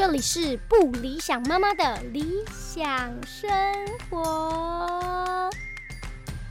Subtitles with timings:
[0.00, 3.50] 这里是不理想妈妈的理想生
[4.08, 5.50] 活。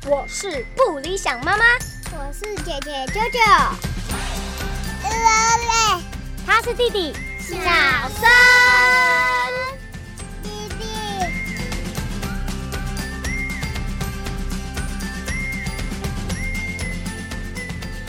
[0.06, 1.64] 我是不理想妈妈，
[2.12, 3.40] 我是姐姐舅舅，
[5.02, 6.04] 嘞，
[6.46, 7.56] 他是弟弟小
[8.20, 9.49] 森。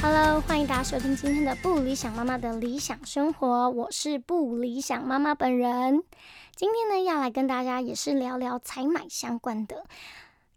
[0.02, 6.02] Hello，欢迎大家收听今天的不理想妈妈的理想生活，我是不理想妈妈本人。
[6.56, 9.84] 今天呢，要来跟大家也是聊聊采买相关的。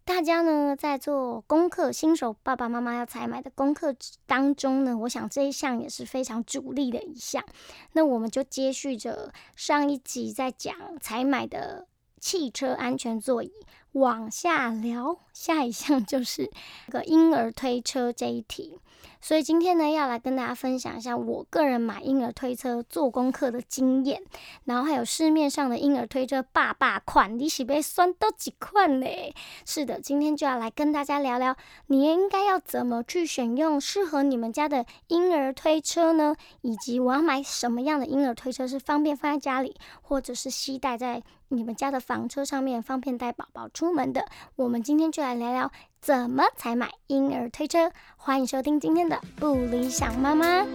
[0.05, 3.93] 大家呢在做功课，新手爸爸妈妈要采买的功课
[4.25, 7.43] 当中呢，我想这一项也是非常主力的一项。
[7.91, 11.85] 那我们就接续着上一集在讲采买的
[12.17, 13.51] 汽车安全座椅，
[13.91, 15.19] 往下聊。
[15.33, 16.49] 下一项 就是
[16.89, 18.79] 个婴儿推车这一题。
[19.19, 24.21] 所以今天呢，要来跟大家分享一下我个人买婴儿推车做功课的经验，
[24.65, 29.33] 然后还有市面上的婴儿推车爸爸款，你喜被酸都几款嘞？
[29.65, 31.55] 是的，今天就要来跟大家聊聊，
[31.87, 36.35] 你应该要怎么去选用适合你们家的婴儿推车呢？
[36.59, 44.25] 以及我要买什么样的婴儿推车是方便放在家里，或者是携带在你们家的房车上面，方便带宝宝出门的。
[44.57, 45.71] 我们今天就来聊聊。
[46.01, 47.89] 怎么才买婴儿推车？
[48.17, 50.65] 欢迎收听今天的不理想妈妈。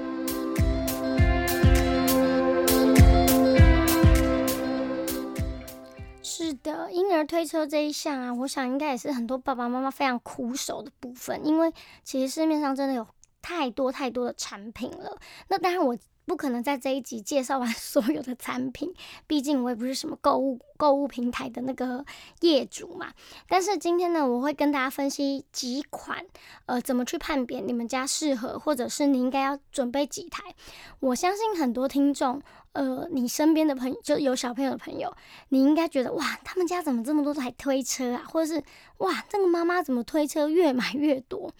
[6.22, 11.70] 是的，婴儿推车这一项啊，我想应该也是很多爸爸妈妈非常苦手的部分，因为
[12.02, 13.06] 其实市面上真的有
[13.42, 15.18] 太多太多的产品了。
[15.48, 15.94] 那当然我。
[16.28, 18.94] 不可能在这一集介绍完 所有的产品，
[19.26, 22.04] 毕竟我也不是什么购物购物平台的那个
[22.40, 23.14] 业主嘛。
[23.48, 26.22] 但是今天呢，我会跟大家分析几款，
[26.66, 30.54] 呃，怎么去判别你们家适合，或者是你应该要准备几台。
[31.00, 32.42] 我相信很多听众，
[32.72, 35.16] 呃，你身边的朋友就有小朋友的朋友，
[35.48, 38.24] 你应该觉得哇，他们家怎么这么多台推车啊？
[38.30, 38.62] 或者是
[38.98, 41.50] 哇，这个妈妈怎么推车越买越多？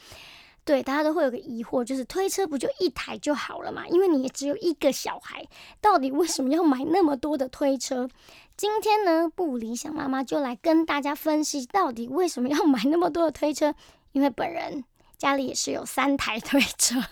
[0.68, 3.86] 对，大家都会有个疑惑，就是推车不就一台就好了嘛？
[3.88, 5.48] 因为你也只有一个小孩，
[5.80, 8.06] 到底为什么要买那么多的推车？
[8.54, 13.74] 今天呢，不理想妈妈就来跟大家分析，到底为什么要买那么多的推车？
[14.12, 14.84] 因为本人
[15.16, 17.02] 家里也是有三台推车，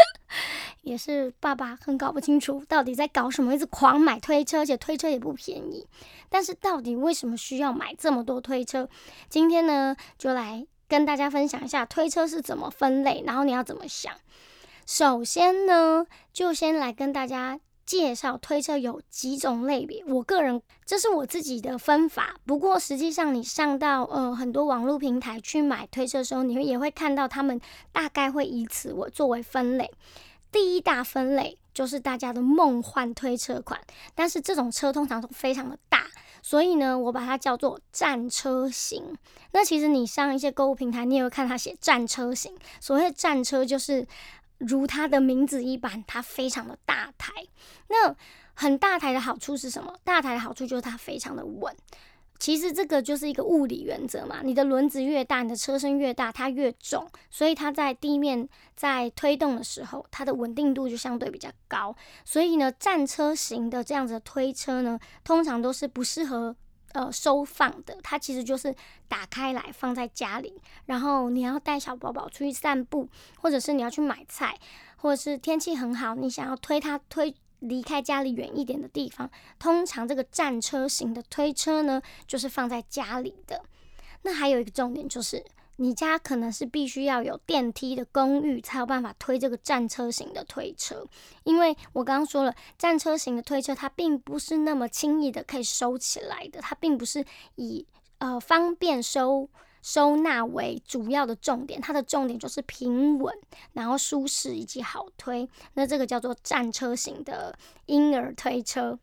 [0.84, 5.86] 也是爸爸很搞不清楚到底在搞什么，一直狂买推车，而且推车也不便宜。
[6.28, 8.90] 但是到底为什么需要买这么多推车？
[9.30, 10.66] 今天呢，就来。
[10.88, 14.12] 跟大家分享一下推车是怎么分类，然后你要怎么想。
[14.86, 20.04] 首先呢，就先来跟大家介绍推车有几种类别。
[20.06, 27.60] 我个人这是我自己的分法，不过实际上你上到呃很多网络平台去买推车的时候，你也会看到他们
[27.92, 29.90] 大概会以此我作为分类。
[30.52, 33.80] 第一大分类就是大家的梦幻推车款，
[34.14, 36.06] 但是这种车通常都非常的大。
[36.46, 39.16] 所以呢，我把它叫做战车型。
[39.52, 42.54] 那其实你上一些购物平台，你也会看它写战车型。
[42.80, 44.06] 所谓战车，就是
[44.58, 47.32] 如它的名字一般，它非常的大台。
[47.88, 48.14] 那
[48.52, 49.98] 很大台的好处是什么？
[50.04, 51.74] 大台的好处就是它非常的稳。
[52.38, 58.46] 其实这个就是一个物理原则嘛，你的轮子越大，你的车身越大，它越重，所以它在地面
[58.76, 61.94] 在推动的时候，它的稳定度就相对比较高。
[62.24, 66.54] 所以呢，战车型的这样子的推车呢，通常都是不适合
[66.92, 68.74] 呃收放的，它其实就是
[69.08, 73.08] 打开来放在家里，然后你要带小宝宝出去散步，
[73.40, 74.58] 或者是你要去买菜，
[74.96, 77.34] 或者是天气很好，你想要推它推。
[77.64, 83.62] 离开家里远一点的地方，通常这个战车型的推车呢，就是放在家里的。
[84.22, 85.44] 那还有一个重点就是，
[85.76, 91.06] 你家可能是必须要有电梯的公寓，才有办法推这个战车型的推车。
[91.44, 97.24] 因为我刚刚说了，战车型的推车它并不是那么轻易的可以收起来的，它并不是
[97.56, 97.86] 以
[98.18, 99.48] 呃方便收。
[99.84, 103.36] 收纳为主要的重点，它的重点就是平稳，
[103.74, 105.46] 然后舒适以及好推。
[105.74, 107.54] 那这个叫做战车型的
[107.84, 108.98] 婴儿推车。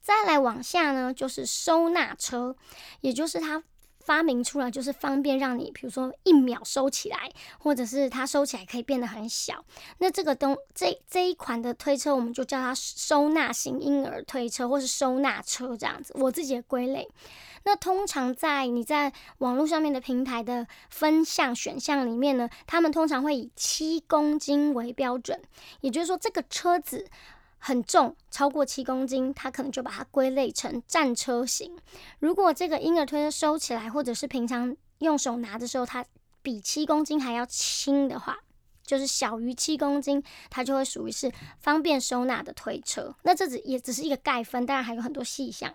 [0.00, 2.56] 再来往下呢，就是收纳车，
[3.02, 3.62] 也就是它
[4.00, 9.62] 发明出来就是方便让你，比如说一秒收起来，或者是它收起来可以变得很小。
[9.98, 16.14] 那这个东这这一款的推车，我们就叫它收纳型婴儿推车，或是收纳车这样子。
[16.16, 17.06] 我自己的归类。
[17.64, 25.40] 那通常在你在网络上面的平台的分项选项里面呢，他们通常会以七公斤为标准，
[25.80, 27.08] 也就是说这个车子
[27.58, 31.76] 很重，超过七公斤，它可能就把它归类成战车型。
[32.18, 36.04] 如果这个婴儿推车收起来，或者是平常用手拿的时候，它
[36.42, 38.38] 比七公斤还要轻的话，
[38.92, 43.14] 就是小于七公斤，它就会属于是方便收纳的推车。
[43.22, 45.74] 那这只也只是一个概分，当然还有很多细项。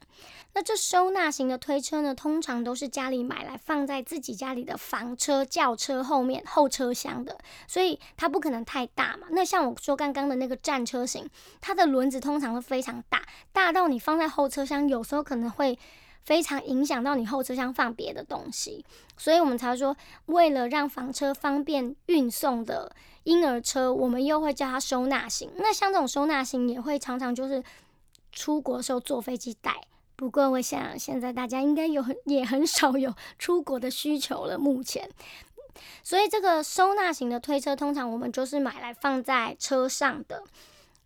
[0.53, 7.35] 那这收纳型的推车呢，通常都是家里买来放在自己家里的房车、轿车后面后车厢的，
[7.67, 9.25] 所以它不可能太大嘛。
[9.31, 11.27] 那像我说刚刚的那个战车型，
[11.59, 15.79] 它的轮子通常都非常大，大到你放在后车厢，有时候可能会。
[16.27, 18.83] 非常影响到你后车厢放别的东西，
[19.15, 19.95] 所以我们才说，
[20.25, 22.93] 为了让房车方便运送的
[23.23, 25.49] 婴儿车，我们又会叫它收纳型。
[25.55, 27.63] 那像这种收纳型，也会常常就是
[28.33, 29.87] 出国时候坐飞机带。
[30.17, 34.57] 不过，我想现在大家应该有很也很少有出国的需求了。
[34.57, 35.09] 目前，
[36.03, 40.43] 所以这个收纳型的推车，通常我们就是买来放在车上的。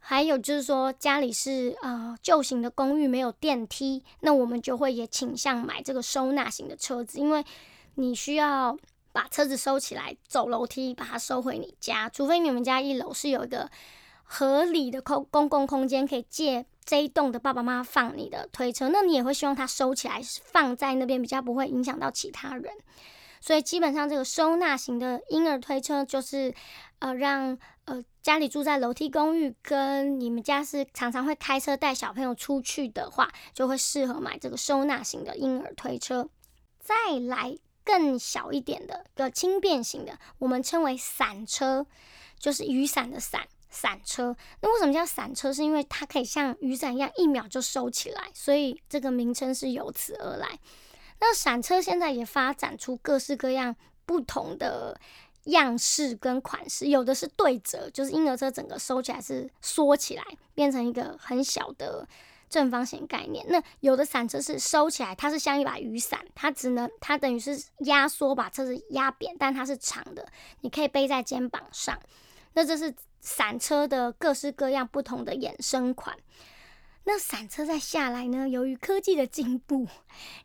[0.04, 7.46] 还有就是说，家里是呃旧型的公寓，没有电梯，那我们就会也倾向买这个收纳型的车子，因为
[7.96, 8.76] 你需要
[9.14, 13.70] 把车子收起来，走楼梯把它收回你家，除非你们家一楼是有一个
[14.24, 22.74] 合理的空公共空间，可以借这一栋的爸爸妈妈放你的推车，那你也会希望它收起来放在那边，比较不会影响到其他人。
[23.42, 26.54] 所以基本上这个收纳型的婴儿推车就是，
[27.00, 36.30] 呃，让呃家里住在楼梯公寓，跟你们家是常常会开车带小朋友出去的话，就会适合买这个收纳型的婴儿推车。
[36.80, 41.88] 再来更小一点的，个轻便型的，我们称为伞车，
[42.38, 44.36] 就是雨伞的伞伞车。
[44.62, 45.52] 那为什么叫伞车？
[45.52, 50.60] 是因为它可以像雨伞一样一秒就收起来，所以这个名称是由此而来。
[51.22, 53.76] 那伞车现在也发展出各式各样
[54.06, 55.00] 不同的
[55.46, 60.24] 样式跟款式，有的是对折，就是婴儿车整个收起来是缩起来，
[60.54, 62.08] 变成一个很小的
[62.50, 63.46] 正方形概念。
[63.48, 70.28] 那有的伞车是收起来，它是像一把雨伞，它只能它等于是压缩把车子压扁，但它是长的，
[70.62, 71.98] 你可以背在肩膀上。
[72.54, 76.18] 那这是伞车的各式各样不同的衍生款。
[77.14, 78.48] 那伞车再下来呢？
[78.48, 79.86] 由于科技的进步，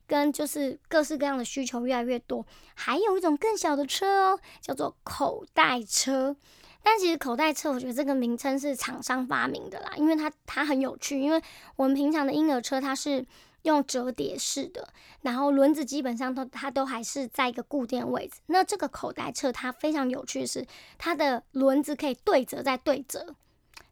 [0.05, 6.35] 跟就是各式各样的需求越来越多，还有一种更小的车哦，叫做口袋车。
[6.83, 11.21] 但其实口袋车，我觉得这个名称是厂商发明的啦，因为它它很有趣。
[11.21, 11.41] 因为
[11.77, 13.25] 我们平常的婴儿车它是
[13.63, 14.93] 用折叠式的，
[15.23, 18.41] 然后轮子基本上都它都还是在一个固定位置。
[18.47, 20.67] 那这个口袋车它非常有趣的是，
[20.99, 23.37] 它的轮子可以对折再对折。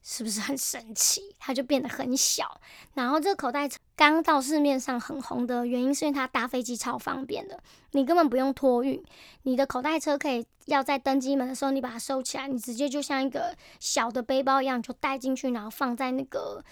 [0.07, 1.35] 是不是很神奇？
[1.39, 2.61] 它就变得很小。
[2.93, 7.59] 然后这个口袋车刚到市面上很红的原因，是因为它搭飞机超方便的，
[7.93, 9.03] 你根本不用托运。
[9.45, 16.63] 你的口袋车可以要在登机门的时候，你把它收起来，你直接就像一个小的背包一样，就带进去，然后放在那个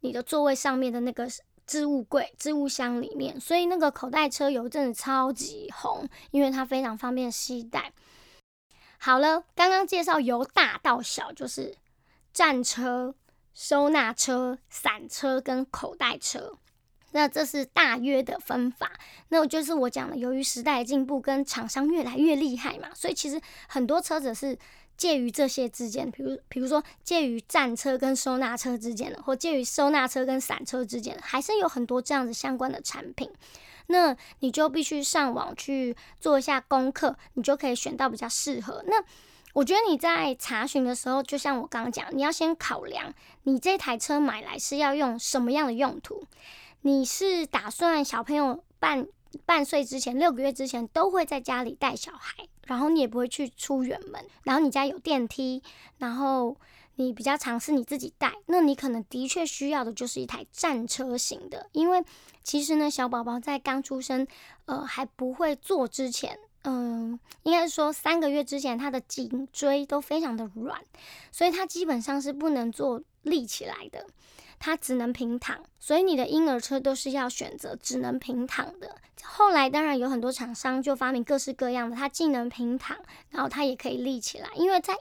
[0.00, 1.26] 你的座位上面的那个
[1.66, 3.40] 置物柜、置物箱里面。
[3.40, 7.90] 所以那个口袋车有一阵子超级红，因为它非常方便携带。
[8.98, 11.74] 好了，刚刚介绍由大到小，就是。
[12.32, 13.14] 战车、
[13.54, 16.56] 收纳车、伞车跟口袋车，
[17.12, 18.92] 那这是大约的分法。
[19.28, 24.58] 那就是我讲的，由于时代进步跟厂商越来越厉害嘛，所以其实很多车子是
[24.96, 33.30] 介于这些之间，比如比如说介于战车跟收纳车之间的，或介于收纳车跟伞车之间的，还是有很多这样子相关的产品。
[33.88, 38.82] 那你就必须上网去做一下功课，你就可以选到比较适合。
[38.86, 39.02] 那
[39.52, 46.24] 我觉得你在查询的时候，就像我刚刚讲，你要先考量你这台车买来是要用什么样的用途。
[46.80, 49.06] 你是打算小朋友半
[49.44, 55.62] 半岁之前、六个月之前都会在家里带小孩，然后你也不会去出远门，然后你家有电梯，
[55.98, 56.56] 然后
[56.96, 62.02] 你比较尝试你自己带，那你可能的确需要的就是一台战车型的，因为
[62.42, 64.26] 其实呢，小宝宝在刚出生，
[64.64, 66.38] 呃，还不会坐之前。
[66.64, 70.80] 嗯，应该说三个月之前，他的颈椎都非常的软，
[71.30, 74.06] 所以他基本上是不能坐立起来的，
[74.58, 75.60] 他只能平躺。
[75.80, 78.96] 所以你的婴儿车都是要选择只能平躺的。
[79.24, 82.96] 后来当然有很多厂商就发明各式各样的，它既能平躺，
[83.30, 84.48] 然后它也可以立起来。
[84.54, 84.96] 因为在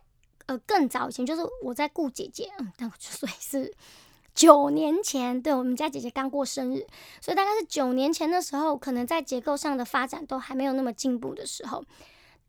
[0.47, 3.73] 呃更早以前，就是我在顾姐姐，嗯，但所以是。
[4.33, 6.87] 九年前，对我们家姐姐刚过生日，
[7.19, 11.83] 所以大概是九年前的时候，可能在结构上的发展都还没有那么进步的时候，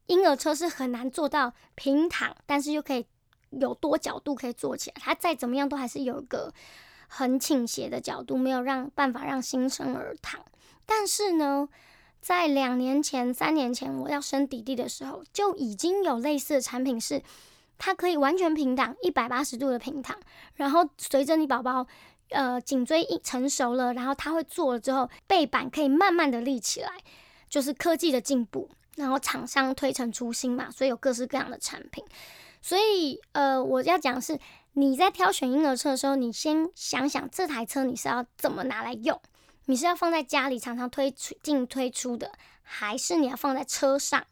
[0.07, 3.05] 婴儿车是很难做到平躺，但是又可以
[3.51, 4.97] 有多角度可以坐起来。
[5.01, 6.53] 它再怎么样都还是有一个
[7.09, 10.41] 很倾斜的角度，没有让办法让新生儿躺。
[10.87, 11.69] 但是呢，
[12.21, 17.23] 在两年前、三年前我要生弟弟的时候，就已经有类似的产品是。
[17.85, 20.17] 它可以完全平躺，一百八十度的平躺，
[20.55, 21.85] 然后随着你宝宝，
[22.29, 26.93] 呃，颈椎一成熟了，然后他会坐了之后，背板可以慢慢的立起来，
[27.49, 32.05] 就是科技的进步，然后厂商推陈出新嘛，所以有各式各样的产品。
[32.61, 34.39] 所以呃，我要讲是
[34.75, 39.21] 你在挑选婴儿车的时候，你先想想这台车你是要怎么拿来用，
[39.67, 42.31] 你是要放在家里常常推出进推出的，
[42.63, 44.25] 还是你要放在车上？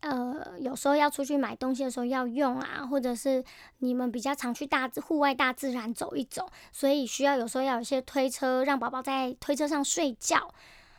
[0.00, 3.42] 呃，有时候要出去买东西的时候要用啊，或者是
[3.78, 10.52] 你们比较常去大户外大自然走一走，所以需要有时候要有一些推车，让宝宝在推车上睡觉，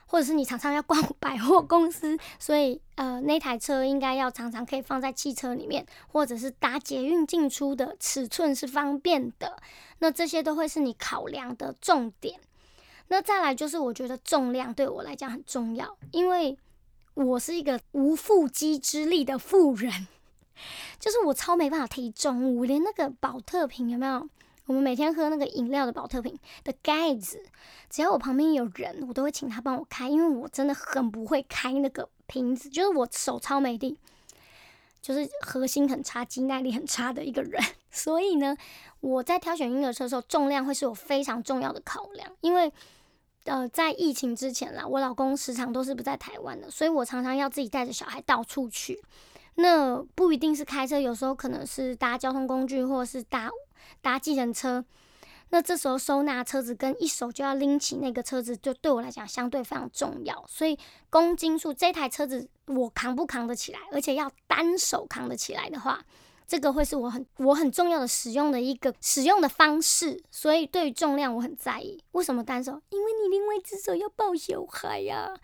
[0.07, 9.57] 或者是你常常要逛 百货公司，所以呃那台车应该要常常可以放在汽车里面，或者是搭捷运进出的尺寸是方便的，
[9.99, 12.39] 那这些都会是你考量的重点。
[13.07, 16.57] 那再来就是我觉得重量对我来讲很重要，因为。
[17.17, 20.07] 我是一个无腹肌之力的妇人，
[20.99, 24.29] 就是我超没办法提重物，连那个保特瓶有没有？
[24.67, 27.41] 我们每天喝那个饮料的保特瓶的盖子，
[27.89, 33.97] 只要我旁边有人，我都会请他帮我开，因为我真的很不会开那个瓶子，就是我手超没力，
[35.01, 37.59] 就是核心很差、肌耐力很差的一个人。
[37.89, 38.55] 所以呢，
[38.99, 42.71] 我在挑选婴儿车的时候，重量会是我非常重要的考量，因为。
[43.47, 49.01] 呃，在疫情之前啦，我老公时常都是不在台湾的，所以我常常要自己带着小孩到处去。
[49.55, 53.49] 那不一定是开车，有时候可能是搭交通工具，或者是搭
[54.01, 54.85] 搭计程车。
[55.49, 60.45] 那这时候收纳车子跟一手就要拎起那个车子，就对我来讲相对非常重要。
[60.47, 60.77] 所以
[61.09, 66.03] 公斤数这台车子我扛不扛得起来，而且要单手扛得起来的话。
[66.47, 72.01] 这个会是我很我很重要的使用的一个使用的方式，所以对于重量我很在意。
[72.13, 72.81] 为什么单手？
[72.89, 75.35] 因为你另外一只手要抱小孩呀，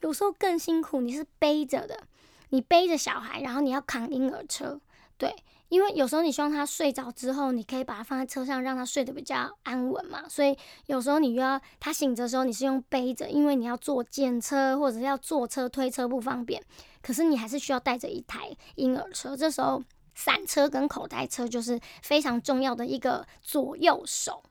[0.00, 1.00] 有时候更辛苦。
[1.00, 2.02] 你是背着的，
[2.48, 4.80] 你背着小孩，然后你要扛婴儿车，
[5.16, 5.32] 对，
[5.68, 10.28] 因为有时候你希望他睡着之后，你可以把他放在车上，让他睡得比较安稳嘛。
[10.28, 16.60] 所以有时候你又要他醒着的时候，你是用背着，因为你要坐电车或者是要坐车推车不方便，
[17.00, 19.80] 可是你还是需要带着一台婴儿车，这时候。
[20.18, 24.42] 伞车跟口袋车就是非常重要的一个左右手。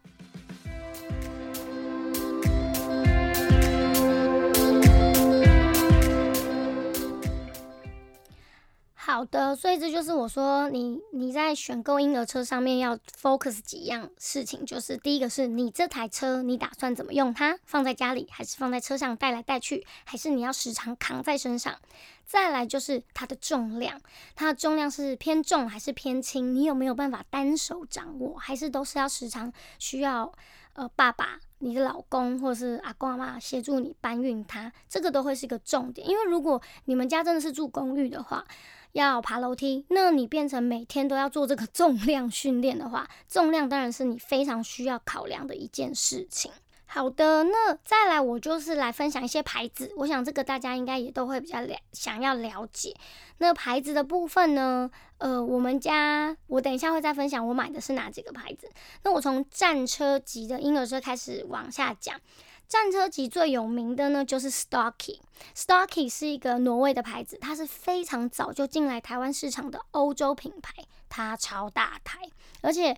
[9.07, 21.73] 好的，所以这就是我说你你在选购婴儿车上面要 focus 几样事情，就是第一个是你这台车你打算怎么用它，放在家里还是放在车上带来带去，还是你要时常扛在身上？
[22.25, 23.97] 再来就是它的重量，
[24.35, 26.53] 它的重量是偏重还是偏轻？
[26.53, 28.35] 你有没有办法单手掌握？
[28.37, 30.29] 还是都是要时常需要
[30.73, 34.69] 呃爸爸、你的老公或是阿公阿妈协助你搬运它？
[34.89, 36.05] 这个都会是一个重点。
[36.05, 38.45] 因为如果你们家真的是住公寓的话，
[38.93, 46.51] 要爬楼梯，那你变成每天都要做这个 重量训练的话，重量当然是你非常需要考量的一件事情。
[46.89, 49.91] 好的，那再来，我就是来分享一些牌子。
[49.97, 52.95] 我想这个大家应该也都会比较了想要了解。
[53.39, 54.89] 那牌子的部分呢？
[55.17, 58.71] 呃，我们家我等一下会再分享我买的是哪几个牌子。
[59.03, 62.17] 那我从战车级的婴儿车开始往下讲。
[62.67, 65.19] 战车级最有名的呢就是 Stocky。
[65.55, 70.73] Stocky 是一个挪威的牌子，它是非常早就进来台湾市场的欧洲品牌。
[71.09, 72.19] 它超大台，
[72.61, 72.97] 而且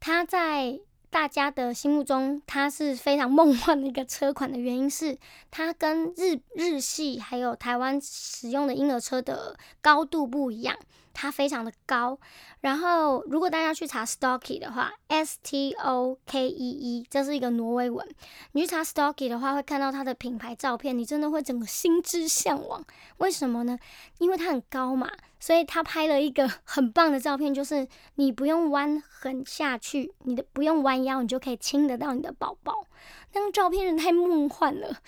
[0.00, 5.16] 它在大家的心目中，它是非常梦幻的一个车款的原因是，
[5.50, 10.76] 它跟日日系还有台湾使用的婴儿车的高度不一样。
[11.18, 12.18] 它非常的高，
[12.60, 18.06] 然后如果大家去查 Stocky 的话，S T O K E E，这是一个挪威文。
[18.52, 22.84] 你去查 Stocky 的话，会看到它的品牌照片，你真的会整个心之向往。
[23.16, 23.78] 为什么呢？
[24.18, 32.86] 因为它很高嘛，所以它拍了一个 很棒的照片，就是你不用弯很下去，你的不用弯腰，你就可以亲得到你的宝宝。
[33.32, 34.98] 那张照片太梦幻了。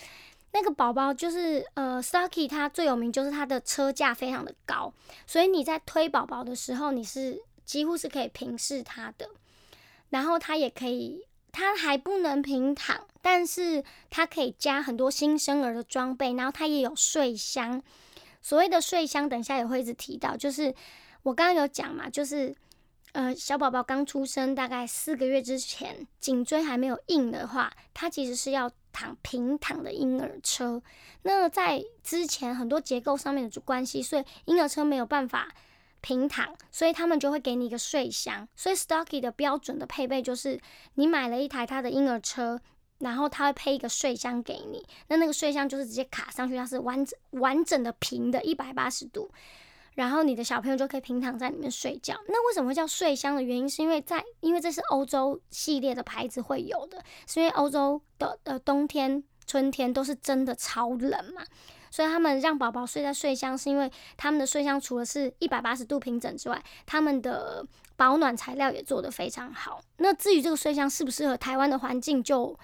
[0.51, 4.93] 那个宝宝就是呃，Saki，它最有名就是它的车架非常的高，
[5.27, 9.29] 所以你在推宝宝的时候，你是几乎是可以平视它的。
[10.09, 16.33] 然后它也可以，它还不能平躺，但是它可以加很多新生儿的装备。
[16.33, 17.83] 然后它也有睡箱，
[18.41, 20.75] 所谓的睡箱，等一下也会一直提到，就是
[21.25, 22.57] 我刚刚有讲嘛，就是
[23.13, 28.73] 呃，小宝宝刚出生大概四个月之前，颈椎还没有硬的话，它其实是要。
[28.99, 30.83] 躺平躺的婴儿车，
[31.23, 35.55] 那在之前很多结构上面的关系，所以婴儿车没有办法
[36.01, 38.49] 平躺，所以他们就会给你一个睡箱。
[38.57, 40.61] 所以 Stocky 的标准的配备就是，
[40.95, 42.61] 你买了一台他的婴儿车，
[42.99, 44.85] 然后他会配一个睡箱给你。
[45.07, 49.31] 那那个睡箱就是直接卡上去，它是完整完整的平的，一百八十度。
[49.99, 52.15] 然后你的小朋友就可以平躺在里面睡觉。
[52.29, 61.43] 那为什么叫睡箱的原因，是因为在因为这是欧洲系列的牌子会有的，是因为欧洲的呃冬天、春天都是真的超冷嘛，
[61.91, 69.81] 所以他们让宝宝睡在睡箱，是因为他们的睡箱除了是一百八十度平整之外，他们的保暖材料也做得非常好。
[69.97, 72.57] 那至于这个睡箱适不适合台湾的环境，就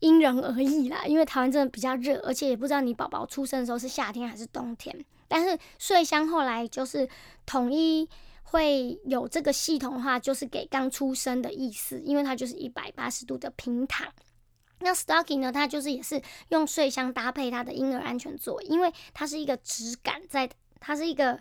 [0.00, 1.04] 因人而异啦。
[1.06, 5.04] 因为台湾真的比较热，而且也不知道你宝宝出生的时候是夏天还是冬天。
[5.26, 7.08] 但是睡箱后来就是
[7.46, 8.08] 统一
[8.42, 14.06] 会有这个系统的话，就是给刚出生的意思，因为它就是一百八十度的平躺。
[14.80, 15.50] 那 Stocky 呢？
[15.50, 20.48] 它就是也是用睡箱搭配它的婴儿安全座椅，因为它是一个直感，在
[20.78, 21.40] 它是一个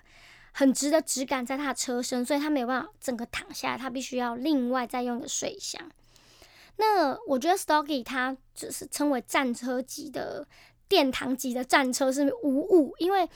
[0.54, 5.92] 很直的直感在它的车身，所以它没有办法整个躺下来，它必须要另外再用一个睡箱。
[6.78, 10.48] 那我觉得 Stocky 它只是称为战车级的
[10.88, 13.30] 殿堂级的战车是无误，因为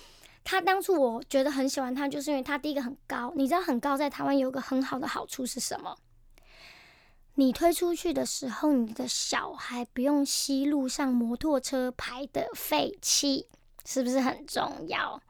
[0.43, 5.97] 它当初我觉得很喜欢它，就是因为它第一个很高，你知道很高在台湾有个很好的好处是什么？
[7.35, 13.47] 你推出去的时候，你的小孩不用吸路上摩托车排的废气，
[13.85, 15.21] 是不是很重要？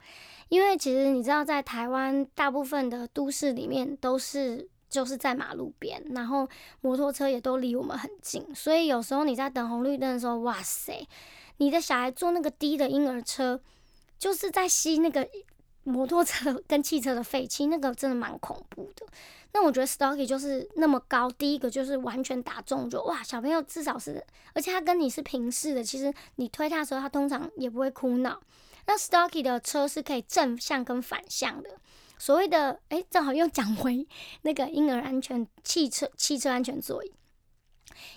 [0.48, 6.48] 因为其实你知道，在台湾大部分的都市里面都是就是在马路边，然后
[6.82, 11.08] 摩托车也都离我们很近，所以有时候你在等红绿灯的时候，哇塞，
[11.58, 13.60] 你的小孩坐那个低的婴儿车，
[14.18, 15.28] 就是在吸那个
[15.84, 19.06] 摩托车跟汽车的废气，那个真的蛮恐怖的。
[19.54, 28.40] 那我觉得 Stocky 就是那么高，第一个就是完全打中，就哇，小朋友至少是，而且他跟你是平视的，其实你推他的时候，他通常也不会哭闹。
[28.86, 31.72] 那 Stocky 的车是可以正向跟反向的，
[32.18, 34.08] 所谓的哎，正好又讲回
[34.44, 37.12] 那个婴儿安全汽车汽车安全座椅。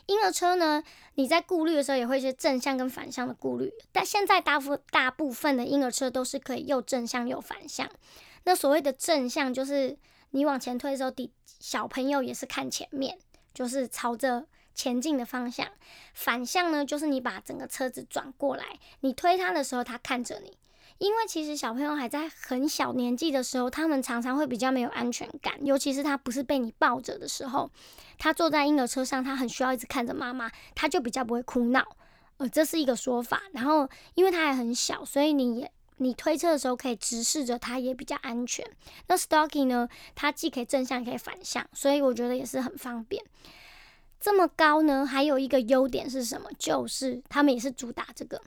[0.06, 0.82] 婴儿车呢，
[1.14, 7.90] 你在顾虑的时候也会是正向跟反向的顾虑，但现在大部大部分的婴儿车都是可以又正向又反向。
[8.44, 9.98] 那所谓的正向就是。
[10.32, 13.18] 你往前推的时候，底小朋友也是看前面，
[13.52, 15.66] 就是朝着前进的方向。
[16.14, 20.56] 反向呢，就是你把整个车子转过来，你推他的时候，他看着你。
[21.00, 27.70] 因为其实小朋友还在很小年纪的时候，他们常常会比较没有安全感，尤其是他不是被你抱着的时候，
[28.18, 31.84] 他坐在婴儿车上，他很需要一直看着妈妈，他就比较不会哭闹。
[32.36, 33.42] 呃，这是一个说法。
[33.52, 35.72] 然后，因为他还很小，所以你也。
[36.02, 38.66] 你推车的时候可以直视着他，也比较安全。
[39.06, 39.86] 那 Stocky 呢？
[40.14, 43.22] 它既可以正向，也可以反向，所以我觉得也是很方便。
[44.18, 46.48] 这么高呢，还有一个优点是什么？
[46.58, 48.40] 就是他们也是主打这个，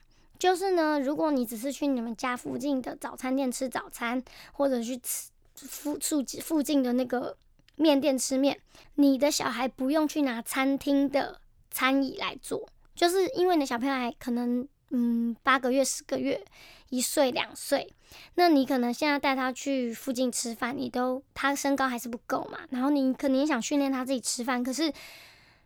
[0.43, 7.37] 就是呢，如果你只是去你们家附近的早餐店吃早餐，或者去吃附附附近的那个
[7.77, 8.59] 面店吃面，
[8.95, 11.39] 你的小孩不用去拿餐厅的
[11.71, 14.67] 餐椅来做，就是因为你的小朋友还可能。
[14.95, 16.45] 嗯，八个月、十个月、
[16.89, 17.91] 一岁、两岁，
[18.35, 22.59] 那你可能现在带他去附近吃饭，你都他身高还是不够嘛。
[22.69, 24.93] 然后你可能也想训练他自己吃饭，可是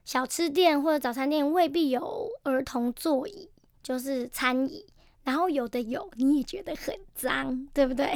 [0.05, 3.49] 小吃店或者早餐店未必有儿童座椅，
[3.87, 4.85] 就是餐椅。
[5.23, 8.13] 然后有的有，你也觉得很脏，对不对？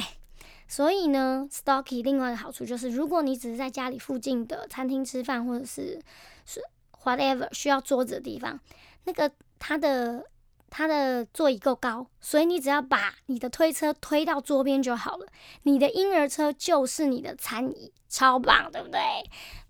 [0.68, 5.98] 所以呢，Stocky 另外的好处就是，如果你只是在家里附近的餐厅吃饭，或者是
[6.44, 6.60] 是
[7.02, 8.60] whatever 需要桌子的地方，
[9.04, 10.26] 那个它的。
[10.74, 15.26] 它的座椅够高，所以你只要把你的推车推到桌边就好了。
[15.64, 18.98] 你的婴儿车就是你的餐椅，超棒，对不对？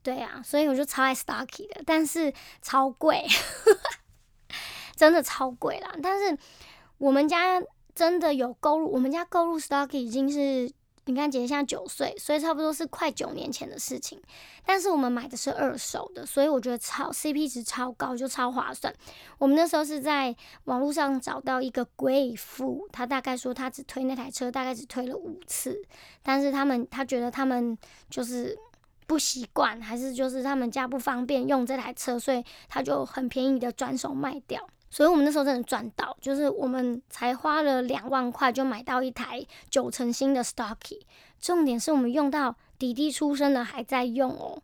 [0.01, 3.27] 对啊，所以我就超爱 Stocky 的，但是超贵，
[5.03, 5.93] 真的超贵啦。
[6.01, 6.39] 但是
[6.99, 7.61] 我们家
[7.93, 10.73] 真的有购入，我们家购入 Stocky 已经是。
[11.07, 14.23] 你看姐姐现在九岁，所以差不多是快九年前的事情。
[14.65, 18.95] 但是我们买的是二手的，所以我觉得超 CP 值超高，就超划算。
[19.39, 20.33] 我们那时候是在
[20.67, 25.77] 网络上找到一个贵妇，她大概说她只推那台车，大概只推了五次。
[26.23, 27.77] 但是他们他觉得他们
[28.09, 28.57] 就是
[29.09, 34.65] 不习惯，还是就是他们家不方便用这台车，所以他就很便宜的转手卖掉。
[34.95, 41.01] 所以我们那时候真的赚到，就是我们才花了两万块就买到一台九成新的 Stocky。
[41.41, 44.61] 重点是我们用到弟弟出生了还在用哦。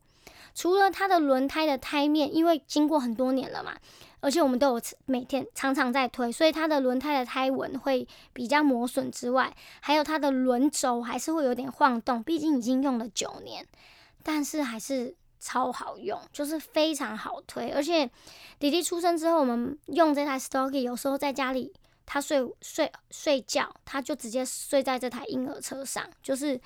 [0.54, 3.72] 除了它的轮胎的胎面，因为经过很多年了嘛，
[4.20, 12.22] 而且我们都有每天常常在推，所以它的轮胎的胎纹会比较磨损之外，还有它的轮轴还是会有点晃动。
[12.22, 13.66] 毕竟已经用了九年，
[14.22, 15.14] 但是还是。
[15.40, 18.08] 超好用，就是非常好推，而且
[18.58, 21.72] 弟弟出生之后，我们用这台 Stocky，有时候在家里
[22.04, 26.60] 他睡睡睡觉，他就直接睡在这台婴儿车上，就是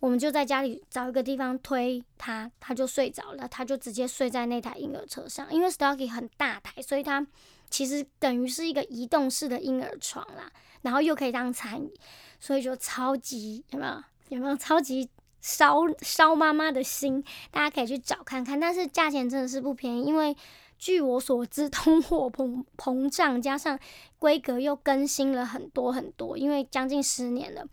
[0.00, 5.52] 我们就在家里找一个地方推他，他就睡着了，他就直接睡在那台婴儿车上。
[5.52, 7.26] 因为 Stocky 很大台，所以它
[7.70, 10.50] 其实等于是一个移动式的婴儿床啦，
[10.82, 11.92] 然后又可以当餐椅，
[12.38, 15.08] 所以就超级有没有有没有超级。
[15.42, 20.34] 烧烧妈妈的心，大家可以去找看看，但是价钱真的是不便宜，因为
[20.78, 23.78] 据我所知，通货膨膨胀加上
[24.18, 27.66] 规格又更新了很多很多，因为将近十年了，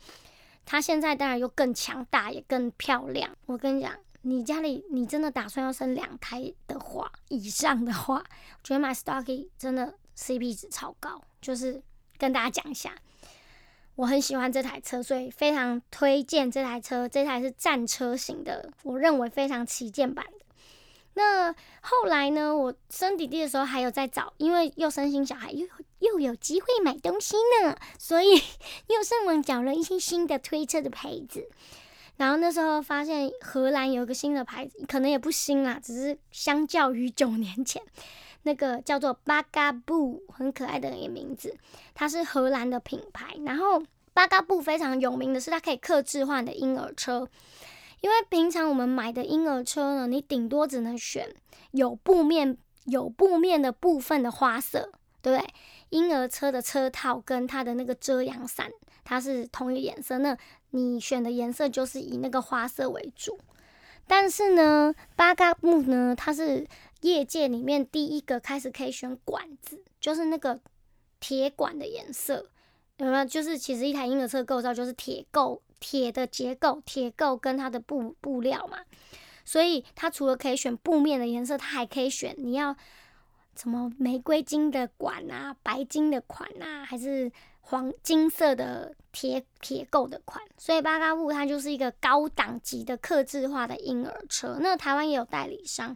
[0.66, 3.36] 它现在当然又更强大，也更漂亮。
[3.46, 8.24] 我跟你讲，你家里你真的打算要生两胎的话，以上的话，
[8.64, 11.22] 觉得买 Stocky 真的 CP 值超高。
[11.42, 11.82] 就是
[12.18, 12.94] 跟大家讲一下，
[14.00, 17.06] 我很喜欢这台车，所以非常推荐这台车。
[17.06, 20.26] 这台是战车型的，我认为非常旗舰版。
[21.16, 22.56] 那后来呢？
[22.56, 25.68] 我生弟弟的时候还有在找，因为又生新小孩，又
[26.00, 28.36] 又有机会买东西呢，所以
[28.88, 31.50] 又上网找了一些新的推车的牌子。
[32.16, 37.82] 然后那时候发现荷兰有一个新的牌子，可能也不新啦，只是相较于九年前
[38.44, 41.56] 那个叫做巴嘎布，很可爱的一个名字，
[41.94, 43.36] 它是荷兰的品牌。
[43.46, 47.28] 然后巴嘎布非常有名的是它可以克制化的婴儿车。
[48.02, 51.36] 因为平常我们买的婴儿车呢，你顶多只能选
[51.72, 54.90] 有布面、有布面的部分的花色，
[55.22, 55.54] 对不对？
[55.90, 58.72] 婴儿车的车套跟它的那个遮阳伞，
[59.04, 60.38] 它是同一个颜色，那
[60.70, 63.38] 你选的颜色就是以那个花色为主。
[64.08, 66.66] 但是呢，八嘎布呢，它是
[67.02, 70.60] 业界里面第一个开始可以选管子，就是那个
[71.20, 72.50] 铁管的颜色，
[72.98, 73.26] 有没有？
[73.26, 75.62] 就是其实一台婴儿车构造就是铁构。
[75.82, 78.80] 铁的结构、铁构跟它的布布料嘛，
[79.46, 82.76] 所以它除了可以选布面的颜色，它还可以选你要
[83.56, 87.32] 什么玫瑰金的管啊、白金的款啊，还是
[87.62, 90.44] 黄金色的铁铁构的款。
[90.58, 94.58] 所以巴嘎布它就是一个高档级的刻制化的婴儿车。
[94.60, 95.96] 那台湾也有代理商，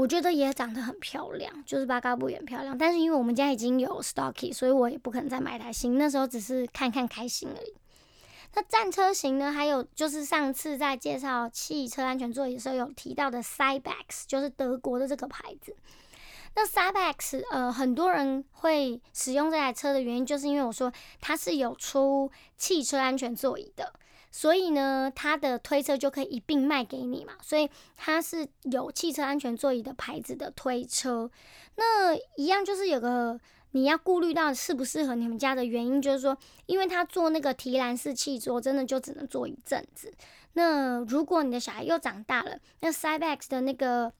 [0.00, 2.76] 我觉得也长得很漂亮，就是八嘎布也很漂亮。
[2.76, 5.98] 但是因为我们家已经有 Stocky，所以我也不可能再买台新。
[5.98, 7.74] 那时候只是看看开心而已。
[8.54, 9.52] 那战车型呢？
[9.52, 15.76] 还有就是上次在介绍汽车安全座椅的时候有提到的 Cybex，就是德国的这个牌子。
[16.56, 23.92] 那 Cybex，呃，很多人会使用这台车的原因，就是因为我说它是有出汽车安全座椅的，
[24.30, 27.34] 所以呢，它的推车就可以一并卖给你嘛。
[27.42, 31.30] 所以它是有汽车安全座椅的牌子的推车。
[31.76, 33.40] 那一样就是有个。
[33.72, 40.12] 你要顾虑到适不适合你们家的原因，就是说，因为他做那个提篮式气座，真的就只能坐一阵子。
[40.54, 44.12] 那如果你的小孩又长大了，那 Cybex 的那个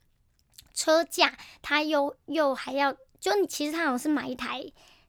[0.73, 4.63] 车架，他又又还要，就你其实他好像是买一台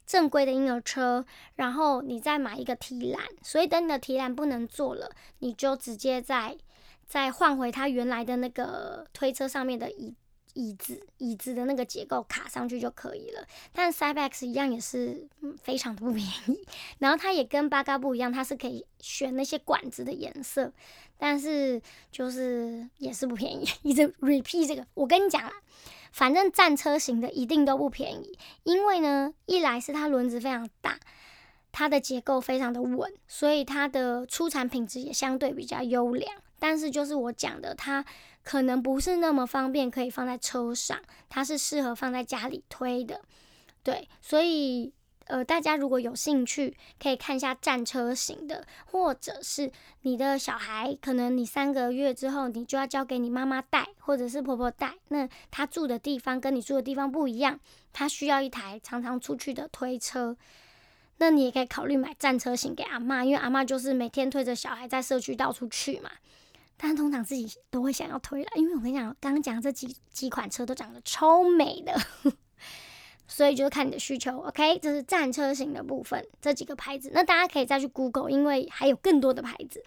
[0.05, 5.09] 正规的婴儿车，然后你再买一个提篮，所以等你的提篮不能坐了，
[5.39, 6.57] 你就直接再
[7.05, 10.15] 再换回它原来的那个推车上面的椅。
[10.53, 16.65] 椅子椅子的那个结构卡上去就可以了，但 Cybex 一样也是嗯非常的不便宜。
[16.99, 20.71] 然后它也跟八嘎不一样，它是可以选那些管子的颜色，
[21.17, 23.67] 但是就是也是不便宜。
[23.83, 25.51] 一直 repeat 这个，我跟你讲啦，
[26.11, 30.99] 反正战车型的一定都不便宜，因为呢，一来是它轮子非常大，
[31.71, 36.31] 它的结构非常的稳，所以它的出产品质也相对比较优良。
[36.59, 38.05] 但是就是我讲的，它
[38.43, 40.99] 可能不是那么方便，可以放在车上，
[41.29, 43.21] 它是适合放在家里推的，
[43.83, 44.91] 对，所以
[45.25, 57.59] 呃，大家如果有兴趣，可以看一下战车型的，或者是你的小孩，可能你三个月之后，你就要交给你妈妈带，或者是婆婆带，那他住的地方跟你住的地方不一样，
[57.93, 60.35] 他需要一台常常出去的推车，
[61.17, 66.09] 那你也可以考虑买战车型给阿妈，因为阿妈就是每天推着小孩在社区到处去嘛。
[66.83, 71.95] 但通常自己都会想要推了，因为我跟你讲，刚刚讲这几几款车都长得超美的，
[73.27, 74.35] 所以就是看你的需求。
[74.39, 79.83] OK，这是战车型的部分，这几个牌子，那大家可以再去 Google，因为还有更多的牌子。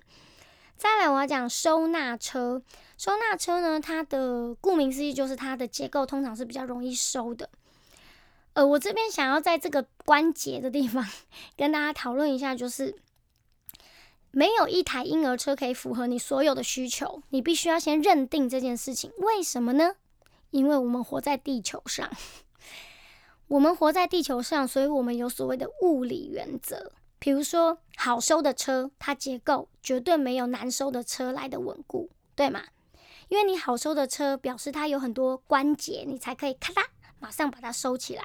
[0.77, 2.63] 再来，我要讲收纳车。
[2.97, 7.51] 收纳车呢，它的顾名思义就是它的结构通常是比较容易收的。
[8.53, 11.05] 呃，我这边想要在这个关节的地方
[11.59, 12.95] 跟大家讨论一下，就是。
[14.37, 19.13] 没有一台婴儿车可以符合你所有的需求，你必须要先认定这件事情。
[19.19, 19.95] 为什么呢？
[20.51, 22.11] 因为我们活在地球上，
[23.47, 26.91] 我们活在地球上，所以我们有所谓的物理原则。
[27.21, 32.65] 比如说，好收的车，它结构绝对没有难收的车来的稳固，对吗？
[33.29, 36.85] 因为你好收的车，表示它有很多关节，你才可以咔嗒
[37.21, 38.25] 马上把它收起来。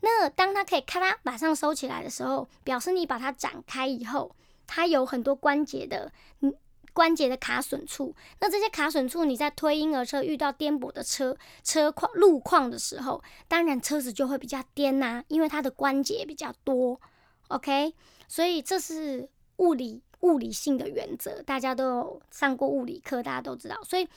[0.00, 4.34] 那当它可以咔嗒马上收起来的时候，表示你把它展开以后。
[4.72, 6.54] 它有很多关节的，嗯，
[6.92, 8.14] 关节的卡损处。
[8.38, 17.00] 那这些卡损处，你在推婴儿车遇到颠簸的车车况路况的时候，当然车子就会比较颠呐，因为它的关节比较多。
[17.48, 17.92] OK，
[18.28, 23.76] 所以这是物理物理性的原则，大家都有上过物理课，大家都知道。
[23.82, 24.08] 所以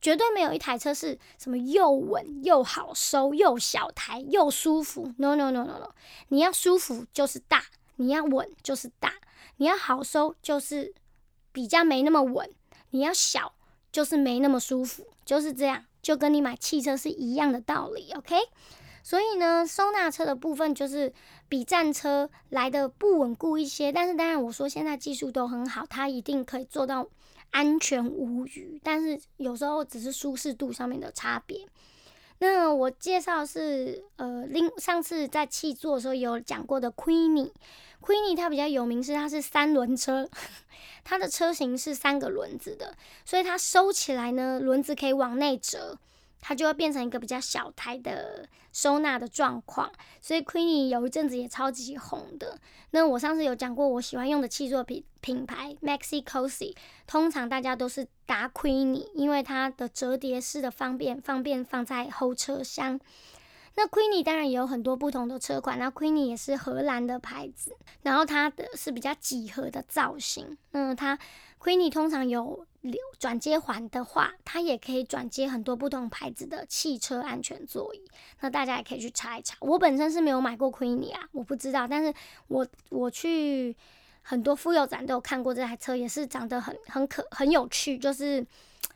[0.00, 5.12] 绝对没有一台车是什么又稳又好收又小台又舒服。
[5.18, 5.90] No no no no no，
[6.28, 7.64] 你要舒服就是大，
[7.96, 9.12] 你要稳就是大，
[9.56, 10.94] 你要好收就是
[11.52, 12.50] 比较没那么稳，
[12.90, 13.54] 你要小
[13.90, 18.12] 就是没那么舒服，就是这样，就跟你买汽车是一样的道理。
[18.12, 18.36] OK。
[19.02, 21.14] 所以呢，收纳车的部分就是
[21.48, 27.06] 比战车来的不稳固一些，但是当然我说现在技术都很好，它一定可以做到
[27.52, 28.80] 安全无虞。
[28.82, 31.64] 但是有时候只是舒适度上面的差别。
[32.40, 37.52] 那我介绍是呃，另上次在气座的时候有讲过的 Queenie
[38.00, 40.28] Queenie 它比较有名是它是三轮车，
[41.04, 45.98] 它的车型是三个轮子的，所以它收起来呢，轮子可以往内折。
[46.38, 52.56] 它就会变成一个比较小台的收纳的状况，所以 Queenie 有一阵子也超级红的。
[52.90, 63.00] 那我上次有讲过，我喜欢用的气座品品牌 Maxi Cosi，通常大家都是搭 Queenie，因为它的折叠式的方便，方便放在后车厢。
[63.76, 70.56] 那 Queenie 当然也有很多不同的车款，那 Queenie 也是荷兰的牌子，然后它的是比较几何的造型。
[70.72, 71.18] 那它
[71.60, 72.66] Queenie 通常有。
[73.18, 78.00] 转接环的话，它也可以转接很多不同牌子的汽车安全座椅。
[78.38, 79.56] 那大家也可以去查一查。
[79.58, 81.88] 我本身是没有买过 Queenie 啊，我不知道。
[81.88, 82.14] 但是
[82.46, 83.76] 我我去
[84.22, 88.46] 很多妇幼展都有看过这台车，也是长得很很可很有趣，就是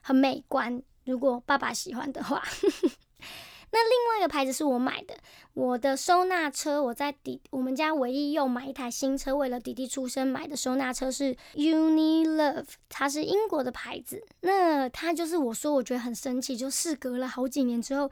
[0.00, 0.80] 很美观。
[1.04, 2.40] 如果爸爸喜欢的话。
[3.72, 5.14] 那另外一个牌子是我买的，
[5.54, 14.22] 我的收纳车，我在弟我们家唯一又买一台新车，为了弟弟出生买的收纳车是 Unilove，它是英国的牌子。
[14.40, 18.10] 那它就是我说我觉得很神奇，就事隔了好几年之后，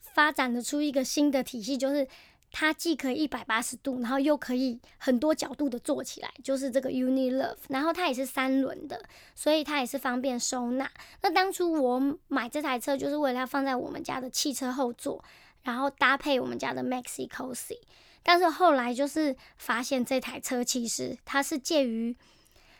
[0.00, 2.06] 发展的出一个新的体系，就是。
[2.54, 7.56] 它既可以一百八十度，然后又可以很多角度的坐起来，就是这个 Unilove。
[7.70, 9.02] 然后它也是三轮的，
[9.34, 10.88] 所以它也是方便收纳。
[11.22, 15.24] 那当初我买这台车就是为了要放在我们家的汽车后座，
[15.62, 17.78] 然后搭配我们家的 Maxi Cosi。
[18.22, 22.14] 但是后来就是发现这台车其实它是介于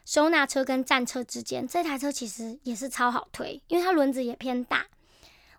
[0.04, 1.66] 收纳车跟战车之间。
[1.66, 4.86] 这台车其实也是超好推，因为它轮子也偏大。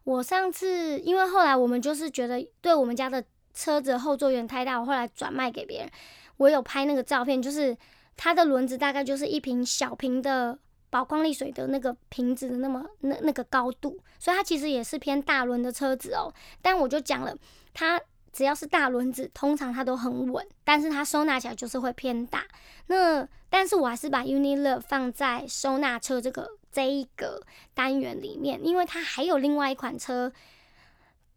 [0.04, 3.23] 我上次因为后来我们就是觉得对我们家的。
[3.54, 5.89] 车子后座有点太大，我后来转卖给别人。
[6.38, 7.78] 我有拍那个照片，就是
[8.18, 10.58] 它的轮子大概就是一瓶小瓶的
[10.89, 16.34] 宝矿力水的那个瓶子的那么那那个高度，所以它其实也是偏大轮的车子哦。
[16.62, 17.38] 但我就讲了，
[17.74, 22.44] 它只要是大轮子，通常它都很稳，但是它收纳起来就是会偏大。
[22.88, 27.39] 那但是我还是把 Unilove 放在收纳车这个这一个
[27.76, 30.34] 单元里面，因为它还有另外一款车。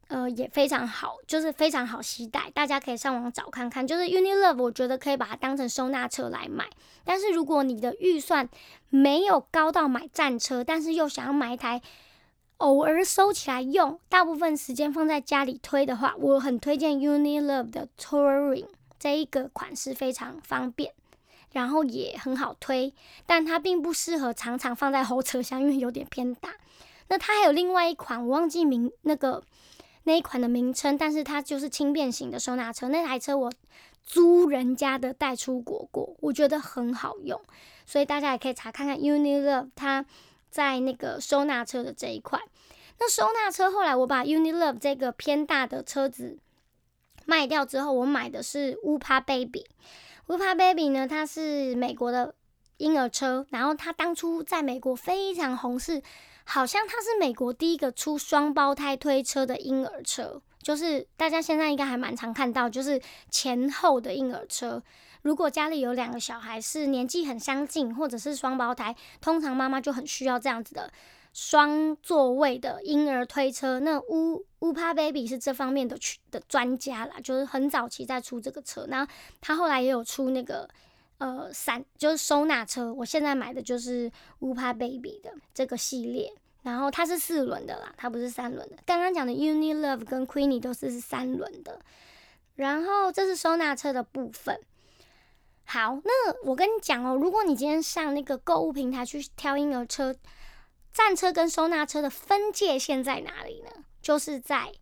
[0.09, 3.85] 呃，也非常好，就是非常好携带，大家可以上网找看看。
[3.85, 6.69] 就是 Unilove，我觉得可以把它当成收纳车来买。
[7.03, 8.49] 但是如果你的预算
[8.89, 11.83] 没有高到买战车，但是又想要买一台
[12.59, 18.67] 偶尔收起来用，大部分时间放在家里推的话，我很推荐 Unilove 的 Touring
[19.01, 20.93] 这一个款式，非常方便，
[21.53, 22.95] 然后也很好推，
[23.27, 26.51] 但它并不适合常常放在 后车厢，因为有点偏大。
[27.09, 29.43] 那它还有另外一款，我忘记名那个。
[30.09, 32.89] 那一款的名称，但是它就是轻便型的收纳车。
[32.89, 33.53] 那台车我
[34.05, 37.41] 租人家的带出国过，我觉得很好用，
[37.85, 40.07] 所以大家也可以查看看 Unilove 它
[40.49, 42.41] 在那个收纳车的这一块。
[43.01, 46.39] 那收纳车后来我把 Unilove 这个偏大的车子
[47.25, 49.67] 卖掉之后，我买的是 Upa Baby。
[50.29, 52.33] Upa Baby 呢，它是美国的
[52.77, 56.01] 婴儿车，然后它当初在美国非常红，是。
[56.49, 64.81] 好像它是美国第一个出双胞胎推车的婴儿车，就是大家现在应该还蛮常看到，就是前后的婴儿车。
[65.23, 70.93] 如果家里有两个小孩是年纪很相近，或者是双胞胎，通常妈妈就很需要这样子的
[71.33, 73.81] 双座位的婴儿推车。
[73.81, 75.99] 那乌乌帕 baby 是这方面的
[76.31, 79.07] 的专家啦，就是很早期在出这个车，那
[79.41, 80.69] 他后来也有出那个。
[81.19, 88.77] 呃，伞就是收纳车，我现在买的就是 UPA Baby 的这个系列，然后它是四轮的啦，它不是三轮的。
[88.85, 91.81] 刚刚讲的 Unilove 跟 Queenie 都是三轮的，
[92.55, 94.61] 然后这是收纳车的部分。
[95.65, 100.15] 好，那我跟你讲哦，如果你今天上那个购物平台去挑婴儿车，
[100.93, 103.71] 战车跟收纳车的分界线在哪里呢？
[104.01, 104.73] 就是在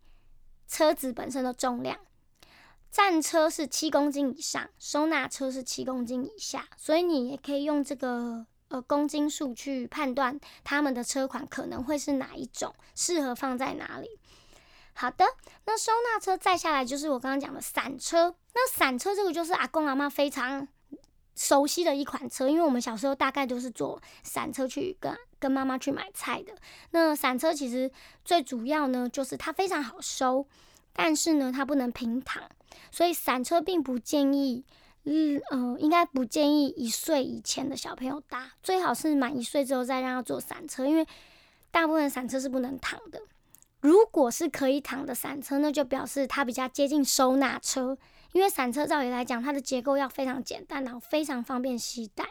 [0.67, 1.97] 车子本身的重量。
[2.95, 14.07] 战车是七公斤以上，收纳车是七公斤以下，所以你也可以用这个呃公斤数去判断他们的车款可能会是哪一种，适合放在哪里。
[14.93, 15.25] 好的，
[15.65, 18.33] 那收纳车再下来就是我刚刚讲的散车。
[18.53, 20.65] 那散车这个就是阿公阿妈非常
[21.35, 25.13] 熟悉的一款车，因为我们小时候大概都是坐散车去跟。
[25.37, 26.55] 跟妈妈去买菜的。
[26.91, 27.91] 那散车其实
[28.23, 30.47] 最主要呢，就是它非常好收，
[30.93, 32.41] 但是呢，它不能平躺，
[32.91, 34.63] 所以散车并不建议。
[35.07, 41.05] 嗯呃，应该不建议一岁以前的小朋友搭，最好是满一岁之后再让他坐散车，因为
[41.69, 43.21] 大部分散车是不能躺的。
[43.81, 47.95] 如果是可以躺的散车，那就表示它比较接近收纳车，
[48.31, 52.27] 因为散车照理来讲，它的结构要非常简单，然后非常方便携带。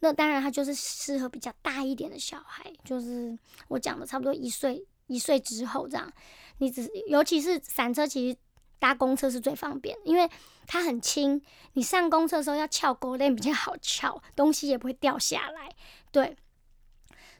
[0.00, 6.12] 那当然，它就是适合比较大一点的小孩，就是我讲的差不多一岁一岁之后这样。
[6.58, 8.36] 你只尤其是散车，其实。
[8.78, 10.28] 搭公车是最方便，因为
[10.66, 11.40] 它很轻，
[11.74, 15.70] 你上公车的时候要翘钩链比较好翘，东西也不会掉下来。
[16.10, 16.36] 对，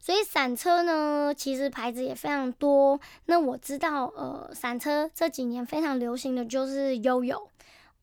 [0.00, 3.00] 所以散车呢，其实牌子也非常多。
[3.26, 7.50] 那我知道，呃，散车这几年非常流行的就是悠悠。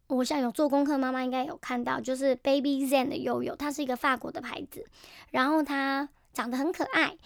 [0.08, 4.86] 我想有做功课妈妈应该有看到，就是 Baby Zen 的悠悠，它是一个法国的牌子，
[5.32, 7.18] 然后它长得很可爱。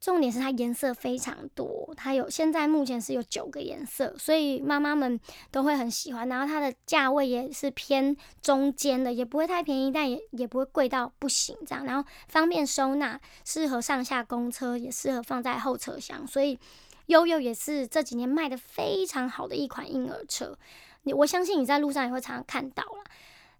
[0.00, 5.18] 重点是它颜色非常多，它有现在目前是有九个颜色，所以妈妈们
[5.50, 6.28] 都会很喜欢。
[6.28, 11.84] 然后它的价位也是偏中间的，也不会太便宜，但也也不会贵到不行这样。
[11.84, 16.26] 然后方便收纳，适合上下公车，也适合放在后车厢。
[16.26, 16.58] 所以
[17.06, 20.56] 悠悠也是这几年卖的非常好的一款婴儿车。
[21.02, 23.04] 你我相信你在路上也会常常看到了。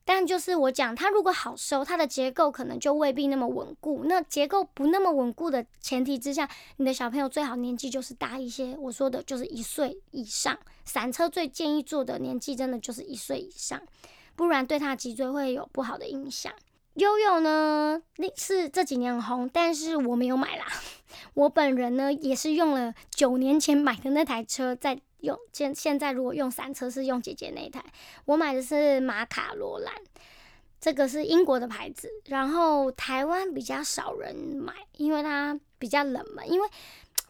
[0.09, 4.05] 但就是我讲，它如果好收，它的结构可能就未必那么稳固。
[4.05, 8.77] 那结构不那么稳固的前提之下，你的小朋友最好年纪就是大一些。
[8.79, 13.83] 我说的就是一岁以上，散车最建议做的年纪真的就是一岁以上，
[14.37, 16.53] 不然对他脊椎会有不好的影响。
[16.95, 20.67] 悠悠呢，那是这几年很红，但是我没有买啦。
[21.35, 25.01] 我本人呢，也是用了九年前买的那台车在。
[25.21, 27.85] 用现现在如果用散车是用姐姐那一台，
[28.25, 29.95] 我买的是马卡罗兰，
[30.81, 36.69] 这个是英国的牌子，然后台湾比较少人买，因为它比较冷门，因为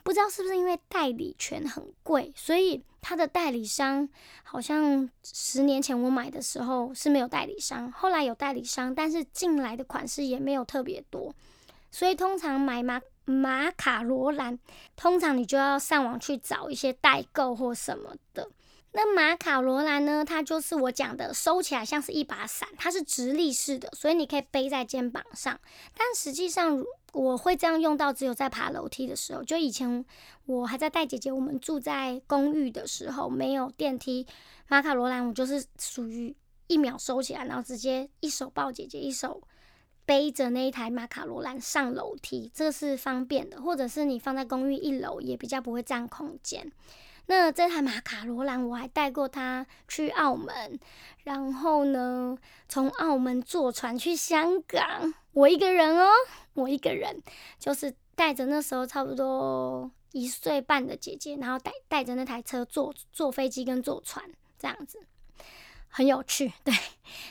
[0.03, 4.09] 不知道是不是因为代理权很贵，所以它的代理商
[4.43, 11.35] 好像十年前我买的时候是没有代理商，后来有代理商，但是进来的款式也没有特别多，
[11.91, 13.01] 所以通常买马。
[13.27, 14.59] 马卡罗兰，
[14.97, 18.49] 通常你就要上网去找一些代购或什么的。
[18.93, 20.25] 那马卡罗兰呢？
[20.25, 25.61] 它就是我讲的，收起来像是一把伞，它是直立式的，所以你可以背在肩膀上。
[25.95, 29.45] 但实际上，我会这样用到只有在爬楼梯的时候。
[29.45, 30.03] 就以前
[30.47, 34.27] 我还在带姐姐，我们住在公寓的时候，没有电梯，
[34.67, 36.35] 马卡罗兰我就是属于
[36.69, 39.43] 一秒收起来，然后直接一手抱姐姐，一手。
[40.07, 46.73] 背着那一台马卡罗兰上楼梯，这是方便的，或者是你放在公寓一楼也比较不会占空间。
[47.27, 50.79] 那这台马卡罗兰我还带过它去澳门，
[51.25, 52.39] 然后呢，
[52.69, 56.09] 从澳门坐船去香港，我一个人哦，
[56.55, 57.21] 我一个人，
[57.59, 64.25] 就是带着那时候差不多一岁半的姐姐，然后带带着那台车坐坐飞机跟坐船
[64.57, 65.01] 这样子，
[65.89, 66.73] 很有趣，对，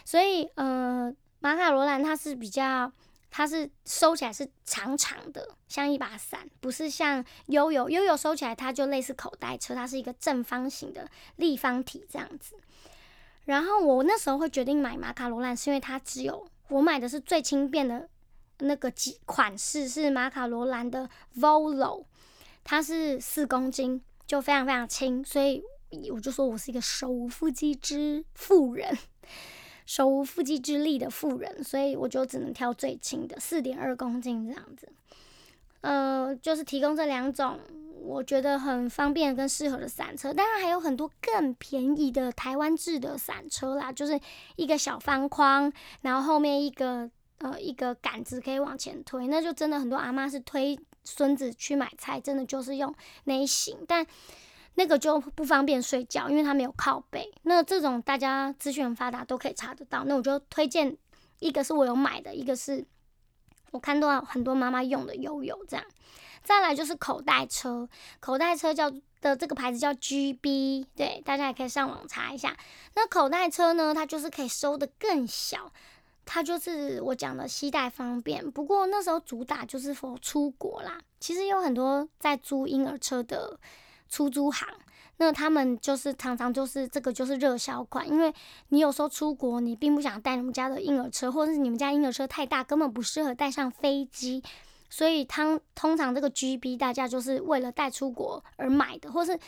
[0.03, 1.15] 所以呃。
[1.45, 2.91] 马卡罗兰它是比较，
[3.29, 12.55] 它是收起来是长长的，像一把伞，不是像悠悠悠悠收起来它就类似口袋车，它是一个正方形的立方体这样子。
[13.43, 18.09] 然后我那时候会决定买马卡罗兰，是因为它只有我买的是最轻便的
[18.57, 22.05] 那个几款式，是马卡罗兰的 Volo，
[22.63, 25.63] 它是四公斤，就非常非常轻，所以
[26.11, 28.97] 我就说我是一个手无缚鸡之妇人。
[29.85, 34.91] 手无缚鸡之力的妇人，所以我就只能挑最轻的，四点二公斤这样子。
[35.81, 37.59] 呃，就是提供这两种
[38.01, 40.33] 我觉得很方便跟适合的伞车。
[40.33, 44.19] 当然还有很多更便宜的台湾制的伞车啦，就是
[44.55, 45.71] 一个小方框，
[46.01, 52.93] 然后后面一个呃一个杆子可以往前推，那就真的很多阿妈是推孙子去买菜，真的就是用
[53.25, 54.05] 那一型，但。
[54.75, 57.33] 那个就不方便睡觉，因为它没有靠背。
[57.43, 60.03] 那这种大家资讯很发达，都可以查得到。
[60.05, 60.95] 那我就推荐
[61.39, 62.85] 一个是我有买的，一个是
[63.71, 65.85] 我看到很多妈妈用的悠悠这样。
[66.43, 72.55] 再来就是口袋车，口袋车叫的这个牌子叫 GB，对，大家也可以上网查一下。
[72.95, 75.71] 那口袋车呢，它就是可以收的更小，
[76.25, 78.51] 它就是我讲的携带方便。
[78.51, 83.57] 不过那时候主打就是否出国啦，其实有很多在租婴儿车的。
[84.09, 84.67] 出租行，
[85.17, 88.33] 那他们就是常常就是这个就是热销款，因为
[88.69, 94.43] 你有时候出国，你并不想带你们家的婴儿车，或者是你们家婴儿车太大，根本不适合带上飞机，
[94.89, 99.39] 所以他通常这个 GB 大家就是为了带出国而买的，或是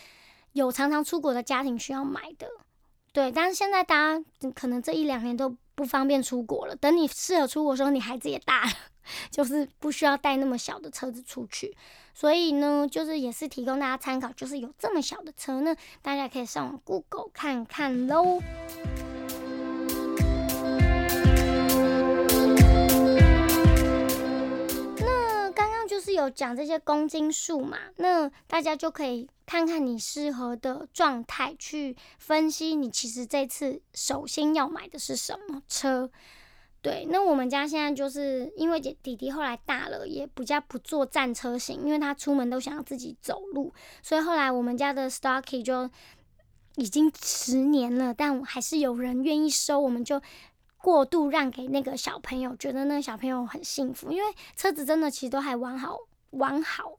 [0.53, 2.47] 有常常出国的家庭需要买的，
[3.13, 3.31] 对。
[3.31, 4.23] 但是现在大家
[4.55, 8.71] 可能这一两年都不方便出国了，等你适合出国的时候，你孩子也大了，
[9.29, 11.75] 就是不需要带那么小的车子出去。
[12.19, 18.41] 所以呢，就是也是提供大家参考，就是有这么小的车呢，大家可以上网 Google 看看喽。
[24.97, 36.09] 那刚刚就是有讲这些公斤数嘛，那大家就可以看看你适合的状态去分析，你其实这次首先要买的是什么车。
[36.87, 45.89] 对，那我们家现在就是因为姐弟弟后来大了，也比较不坐战车型，因为他出门都想要自己走路，所以后来我们家的 Stocky 就
[46.77, 50.21] 已经十年了，但还是有人愿意收，我们就
[50.77, 55.97] 过度让给那个小朋友，觉得那个小朋友很幸福，因为车子真的其实都还完好
[56.29, 56.95] 完好，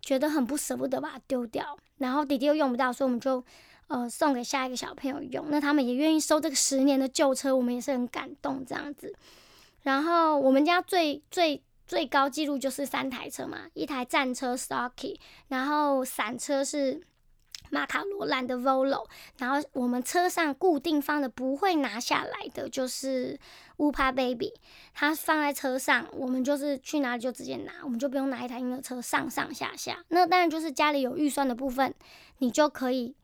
[0.00, 3.44] 觉得很不舍不得把它丢掉，然后弟弟又用不到，所以我们就。
[3.88, 9.14] 呃，送给下一个小朋友用，那他们也愿意收这个十年的旧车，我们也是很感动这样子。
[9.82, 15.16] 然后我们家最最最高纪录就是三台车嘛，一台战车 Stocky，
[15.46, 17.00] 然后散车是
[17.70, 19.06] 马卡罗兰的 Volo，
[19.38, 23.38] 然后我们车上固定放的不会拿下来的就是
[23.76, 24.52] 乌帕 Baby，
[24.94, 30.04] 它放在车上，我们就是去哪里就直接拿，我们就不用拿一台婴儿车上上下下。
[30.08, 31.94] 那当然就是家里有预算的部分，
[32.38, 33.14] 你就可以。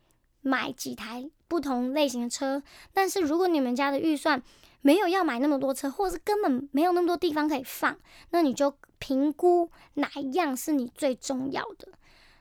[0.42, 2.62] 买几台不同类型的车，
[2.92, 4.42] 但是如果你们家的预算
[4.80, 7.96] 没有要买那么多车，或者是根本没有那么多地方可以放，
[8.30, 11.88] 那你就评估哪一样是你最重要的，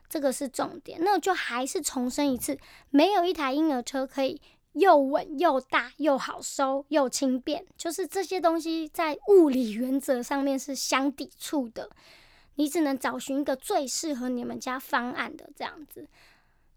[0.08, 0.98] 这个是重点。
[1.02, 2.58] 那就还是重申一次，
[2.90, 4.40] 没有一台婴儿车可以
[4.72, 11.90] 又稳又大又好收又轻便，就是这些东西在物理原则上面是相抵触的，
[12.56, 16.08] 你只能找寻一个最适合你们家方案的这样子。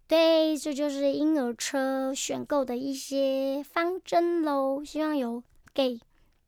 [0.08, 4.84] 对，这就是婴儿车选购的一些方针喽。
[4.86, 5.42] 希望有
[5.74, 6.00] 给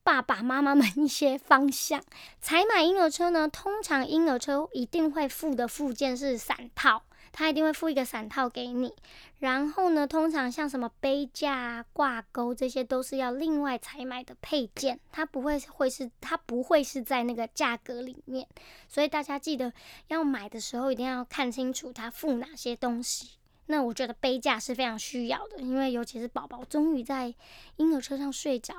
[0.03, 2.03] 爸爸妈妈们一些方向。
[2.39, 7.01] 采买婴儿车呢，通常婴儿车一定会附的附件是伞套，
[7.32, 8.93] 它一定会附一个伞套给你。
[9.39, 18.47] 然后呢，通常像什么杯架、挂钩这些都是要另外采买的配件，它不会会是它不会是在那个价格里面。
[18.88, 19.74] 所以大家记得
[20.10, 23.36] 要买的时候一定要看清楚它附哪些东西。
[23.68, 27.34] 那我觉得杯架是非常需要的，因为尤其是宝宝终于在
[27.76, 28.74] 婴儿车上睡着，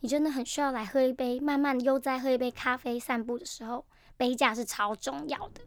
[0.00, 3.84] 你真的很需要来喝一杯，慢慢悠哉喝一杯咖啡散步的时候，
[4.16, 5.60] 杯架是超重要的。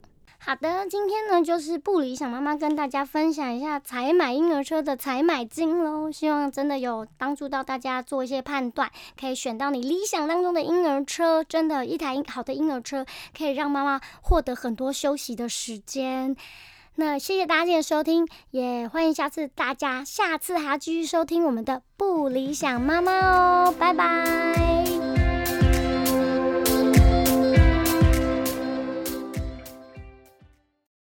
[0.46, 11.42] 好的，今天呢就是不理想妈妈跟大家分享一下采买婴儿车的采买经喽，希望真的有帮助到大家做一些判断，可以选到你理想当中的婴儿车。
[11.46, 13.06] 真的，一台好的婴儿车
[13.38, 16.36] 可以让妈妈获得很多休息的时间。
[16.96, 25.03] 那谢谢大家今天的收听，也欢迎下次大家下次还要继续收听我们的不理想妈妈哦，拜拜。